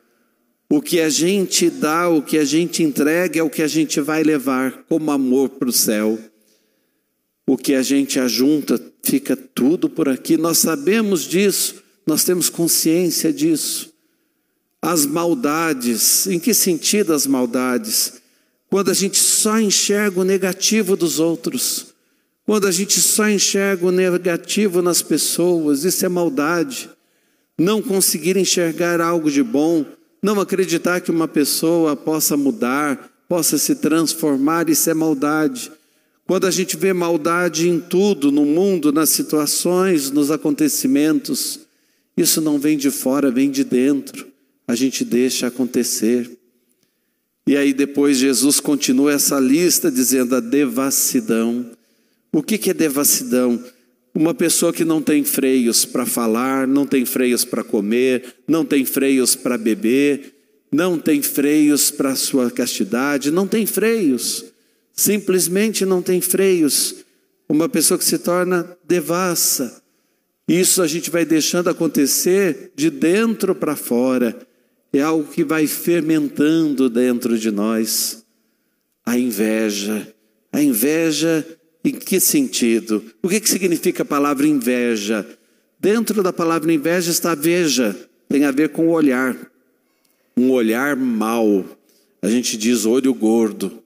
O 0.69 0.83
que 0.83 1.01
a 1.01 1.09
gente 1.09 1.67
dá, 1.71 2.09
o 2.09 2.21
que 2.21 2.37
a 2.37 2.45
gente 2.45 2.83
entrega 2.83 3.39
é 3.39 3.43
o 3.43 3.49
que 3.49 3.63
a 3.63 3.67
gente 3.67 3.99
vai 3.99 4.21
levar 4.21 4.85
como 4.87 5.09
amor 5.09 5.49
para 5.49 5.67
o 5.67 5.73
céu. 5.73 6.19
O 7.47 7.57
que 7.57 7.73
a 7.73 7.81
gente 7.81 8.19
ajunta 8.19 8.90
fica 9.03 9.35
tudo 9.35 9.89
por 9.89 10.07
aqui. 10.09 10.37
Nós 10.37 10.59
sabemos 10.59 11.21
disso, 11.23 11.75
nós 12.05 12.23
temos 12.23 12.49
consciência 12.49 13.31
disso. 13.31 13.91
As 14.81 15.05
maldades, 15.05 16.27
em 16.27 16.39
que 16.39 16.53
sentido 16.53 17.13
as 17.13 17.27
maldades? 17.27 18.21
Quando 18.69 18.89
a 18.89 18.93
gente 18.93 19.19
só 19.19 19.59
enxerga 19.59 20.19
o 20.21 20.23
negativo 20.23 20.95
dos 20.95 21.19
outros, 21.19 21.87
quando 22.45 22.67
a 22.67 22.71
gente 22.71 22.99
só 22.99 23.29
enxerga 23.29 23.85
o 23.85 23.91
negativo 23.91 24.81
nas 24.81 25.01
pessoas, 25.01 25.83
isso 25.83 26.05
é 26.05 26.09
maldade. 26.09 26.89
Não 27.57 27.81
conseguir 27.81 28.37
enxergar 28.37 28.99
algo 28.99 29.29
de 29.29 29.43
bom, 29.43 29.85
não 30.21 30.39
acreditar 30.39 31.01
que 31.01 31.11
uma 31.11 31.27
pessoa 31.27 31.95
possa 31.95 32.35
mudar, 32.35 33.11
possa 33.27 33.57
se 33.57 33.75
transformar, 33.75 34.69
isso 34.69 34.89
é 34.89 34.93
maldade. 34.93 35.71
Quando 36.31 36.47
a 36.47 36.51
gente 36.51 36.77
vê 36.77 36.93
maldade 36.93 37.67
em 37.67 37.77
tudo, 37.77 38.31
no 38.31 38.45
mundo, 38.45 38.93
nas 38.93 39.09
situações, 39.09 40.09
nos 40.11 40.31
acontecimentos, 40.31 41.59
isso 42.15 42.39
não 42.39 42.57
vem 42.57 42.77
de 42.77 42.89
fora, 42.89 43.29
vem 43.29 43.51
de 43.51 43.65
dentro. 43.65 44.27
A 44.65 44.73
gente 44.73 45.03
deixa 45.03 45.47
acontecer. 45.47 46.31
E 47.45 47.57
aí 47.57 47.73
depois 47.73 48.15
Jesus 48.15 48.61
continua 48.61 49.11
essa 49.11 49.41
lista 49.41 49.91
dizendo 49.91 50.33
a 50.33 50.39
devassidão. 50.39 51.69
O 52.31 52.41
que, 52.41 52.69
é 52.69 52.73
devassidão? 52.73 53.61
Uma 54.15 54.33
pessoa 54.33 54.71
que 54.71 54.85
não 54.85 55.01
tem 55.01 55.25
freios 55.25 55.83
para 55.83 56.05
falar, 56.05 56.65
não 56.65 56.85
tem 56.85 57.03
freios 57.03 57.43
para 57.43 57.61
comer, 57.61 58.35
não 58.47 58.63
tem 58.63 58.85
freios 58.85 59.35
para 59.35 59.57
beber, 59.57 60.33
não 60.71 60.97
tem 60.97 61.21
freios 61.21 61.91
para 61.91 62.15
sua 62.15 62.49
castidade, 62.49 63.31
não 63.31 63.45
tem 63.45 63.65
freios, 63.65 64.45
simplesmente 65.01 65.85
não 65.85 66.01
tem 66.01 66.21
freios. 66.21 66.95
Uma 67.49 67.67
pessoa 67.67 67.97
que 67.97 68.05
se 68.05 68.19
torna 68.19 68.77
devassa. 68.87 69.81
Isso 70.47 70.81
a 70.81 70.87
gente 70.87 71.09
vai 71.09 71.25
deixando 71.25 71.69
acontecer 71.69 72.71
de 72.75 72.89
dentro 72.89 73.55
para 73.55 73.75
fora. 73.75 74.37
É 74.93 75.01
algo 75.01 75.29
que 75.29 75.43
vai 75.43 75.65
fermentando 75.67 76.89
dentro 76.89 77.37
de 77.37 77.49
nós. 77.51 78.23
A 79.05 79.17
inveja. 79.17 80.13
A 80.53 80.61
inveja 80.61 81.45
em 81.83 81.93
que 81.93 82.19
sentido? 82.19 83.03
O 83.23 83.29
que, 83.29 83.39
que 83.39 83.49
significa 83.49 84.03
a 84.03 84.05
palavra 84.05 84.45
inveja? 84.45 85.25
Dentro 85.79 86.21
da 86.21 86.31
palavra 86.31 86.71
inveja 86.71 87.09
está 87.09 87.33
veja, 87.33 87.97
tem 88.29 88.45
a 88.45 88.51
ver 88.51 88.69
com 88.69 88.87
o 88.87 88.91
olhar. 88.91 89.35
Um 90.37 90.51
olhar 90.51 90.95
mau. 90.95 91.65
A 92.21 92.29
gente 92.29 92.55
diz 92.55 92.85
olho 92.85 93.13
gordo. 93.13 93.80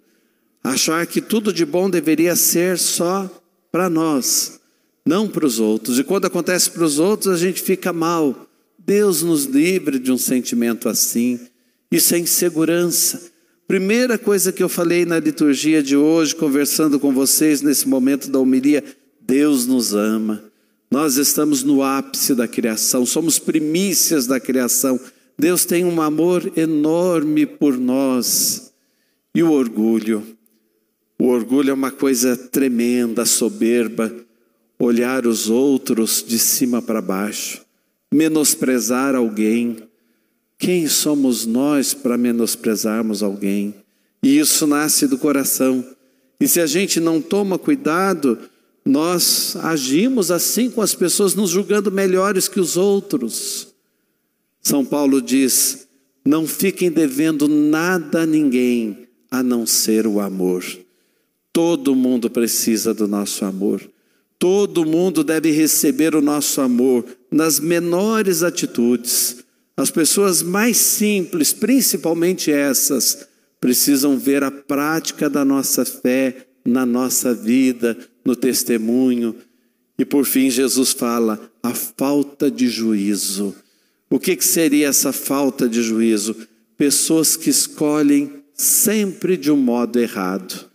Achar 0.65 1.05
que 1.05 1.21
tudo 1.21 1.53
de 1.53 1.63
bom 1.63 1.87
deveria 1.87 2.35
ser 2.35 2.79
só 2.79 3.29
para 3.71 3.87
nós, 3.87 4.59
não 5.05 5.27
para 5.27 5.45
os 5.45 5.59
outros. 5.59 5.99
E 5.99 6.03
quando 6.03 6.25
acontece 6.25 6.71
para 6.71 6.83
os 6.83 6.97
outros, 6.97 7.35
a 7.35 7.37
gente 7.37 7.61
fica 7.61 7.93
mal. 7.93 8.47
Deus 8.79 9.21
nos 9.21 9.45
livre 9.45 9.99
de 9.99 10.11
um 10.11 10.17
sentimento 10.17 10.89
assim. 10.89 11.39
Isso 11.91 12.15
é 12.15 12.17
insegurança. 12.17 13.21
Primeira 13.67 14.17
coisa 14.17 14.51
que 14.51 14.63
eu 14.63 14.67
falei 14.67 15.05
na 15.05 15.19
liturgia 15.19 15.83
de 15.83 15.95
hoje, 15.95 16.35
conversando 16.35 16.99
com 16.99 17.13
vocês 17.13 17.61
nesse 17.61 17.87
momento 17.87 18.31
da 18.31 18.39
homilia, 18.39 18.83
Deus 19.21 19.67
nos 19.67 19.93
ama. 19.93 20.45
Nós 20.89 21.17
estamos 21.17 21.61
no 21.61 21.83
ápice 21.83 22.33
da 22.33 22.47
criação, 22.47 23.05
somos 23.05 23.37
primícias 23.37 24.25
da 24.25 24.39
criação. 24.39 24.99
Deus 25.37 25.63
tem 25.63 25.85
um 25.85 26.01
amor 26.01 26.51
enorme 26.57 27.45
por 27.45 27.77
nós. 27.77 28.73
E 29.35 29.43
o 29.43 29.51
orgulho? 29.51 30.35
O 31.17 31.27
orgulho 31.27 31.71
é 31.71 31.73
uma 31.73 31.91
coisa 31.91 32.35
tremenda, 32.35 33.25
soberba, 33.25 34.13
olhar 34.77 35.25
os 35.25 35.49
outros 35.49 36.23
de 36.25 36.37
cima 36.37 36.81
para 36.81 37.01
baixo, 37.01 37.61
menosprezar 38.11 39.15
alguém, 39.15 39.77
Quem 40.57 40.87
somos 40.87 41.45
nós 41.45 41.93
para 41.93 42.17
menosprezarmos 42.17 43.21
alguém? 43.21 43.75
E 44.23 44.39
isso 44.39 44.65
nasce 44.65 45.05
do 45.05 45.17
coração. 45.17 45.85
E 46.39 46.47
se 46.47 46.59
a 46.59 46.65
gente 46.65 46.99
não 46.99 47.21
toma 47.21 47.59
cuidado, 47.59 48.39
nós 48.85 49.55
agimos 49.57 50.31
assim 50.31 50.69
com 50.69 50.81
as 50.81 50.95
pessoas, 50.95 51.35
nos 51.35 51.49
julgando 51.49 51.91
melhores 51.91 52.47
que 52.47 52.59
os 52.59 52.77
outros. 52.77 53.67
São 54.61 54.85
Paulo 54.85 55.21
diz: 55.21 55.87
não 56.25 56.47
fiquem 56.47 56.89
devendo 56.89 57.47
nada 57.47 58.21
a 58.21 58.25
ninguém 58.25 59.07
a 59.29 59.43
não 59.43 59.65
ser 59.65 60.07
o 60.07 60.19
amor. 60.19 60.63
Todo 61.55 61.95
mundo 61.95 62.29
precisa 62.29 62.93
do 62.93 63.07
nosso 63.07 63.45
amor. 63.45 63.81
Todo 64.37 64.83
mundo 64.85 65.23
deve 65.23 65.51
receber 65.51 66.13
o 66.13 66.21
nosso 66.21 66.59
amor 66.59 67.05
nas 67.31 67.61
menores 67.61 68.43
atitudes. 68.43 69.37
As 69.77 69.89
pessoas 69.89 70.43
mais 70.43 70.75
simples, 70.75 71.53
principalmente 71.53 72.51
essas, 72.51 73.25
precisam 73.61 74.17
ver 74.17 74.43
a 74.43 74.51
prática 74.51 75.29
da 75.29 75.45
nossa 75.45 75.85
fé 75.85 76.45
na 76.65 76.85
nossa 76.85 77.33
vida, 77.33 77.97
no 78.25 78.35
testemunho. 78.35 79.33
E 79.97 80.03
por 80.03 80.25
fim, 80.25 80.49
Jesus 80.49 80.91
fala: 80.91 81.39
a 81.63 81.73
falta 81.73 82.51
de 82.51 82.67
juízo. 82.67 83.55
O 84.09 84.19
que, 84.19 84.35
que 84.35 84.43
seria 84.43 84.89
essa 84.89 85.13
falta 85.13 85.69
de 85.69 85.81
juízo? 85.81 86.35
Pessoas 86.77 87.37
que 87.37 87.49
escolhem 87.49 88.43
sempre 88.53 89.37
de 89.37 89.49
um 89.49 89.55
modo 89.55 89.97
errado. 89.97 90.74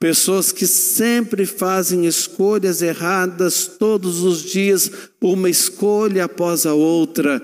Pessoas 0.00 0.52
que 0.52 0.66
sempre 0.66 1.44
fazem 1.44 2.06
escolhas 2.06 2.82
erradas 2.82 3.66
todos 3.66 4.20
os 4.20 4.42
dias, 4.42 4.90
uma 5.20 5.50
escolha 5.50 6.24
após 6.24 6.66
a 6.66 6.72
outra, 6.72 7.42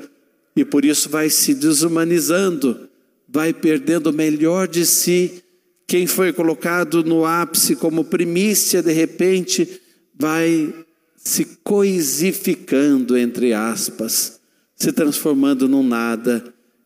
e 0.54 0.64
por 0.64 0.84
isso 0.84 1.08
vai 1.08 1.28
se 1.28 1.52
desumanizando, 1.52 2.88
vai 3.28 3.52
perdendo 3.52 4.10
o 4.10 4.12
melhor 4.12 4.68
de 4.68 4.86
si. 4.86 5.42
Quem 5.84 6.06
foi 6.06 6.32
colocado 6.32 7.02
no 7.02 7.24
ápice 7.24 7.74
como 7.74 8.04
primícia, 8.04 8.80
de 8.80 8.92
repente, 8.92 9.80
vai 10.16 10.72
se 11.16 11.44
coisificando, 11.64 13.18
entre 13.18 13.52
aspas, 13.52 14.38
se 14.76 14.92
transformando 14.92 15.68
num 15.68 15.82
nada. 15.82 16.44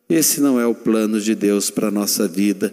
Esse 0.08 0.40
não 0.40 0.58
é 0.58 0.66
o 0.66 0.74
plano 0.74 1.20
de 1.20 1.34
Deus 1.34 1.68
para 1.68 1.88
a 1.88 1.90
nossa 1.90 2.26
vida. 2.26 2.72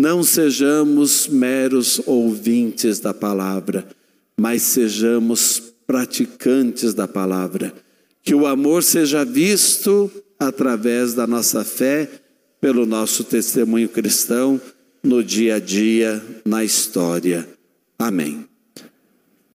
Não 0.00 0.22
sejamos 0.22 1.28
meros 1.28 2.00
ouvintes 2.06 3.00
da 3.00 3.12
palavra, 3.12 3.86
mas 4.34 4.62
sejamos 4.62 5.62
praticantes 5.86 6.94
da 6.94 7.06
palavra. 7.06 7.70
Que 8.22 8.34
o 8.34 8.46
amor 8.46 8.82
seja 8.82 9.26
visto 9.26 10.10
através 10.38 11.12
da 11.12 11.26
nossa 11.26 11.62
fé, 11.64 12.08
pelo 12.62 12.86
nosso 12.86 13.24
testemunho 13.24 13.90
cristão, 13.90 14.58
no 15.02 15.22
dia 15.22 15.56
a 15.56 15.58
dia, 15.58 16.24
na 16.46 16.64
história. 16.64 17.46
Amém. 17.98 18.49